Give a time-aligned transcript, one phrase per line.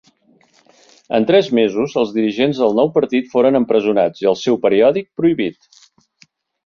[1.17, 5.79] En tres mesos els dirigents del nou partit foren empresonats, i el seu periòdic prohibit.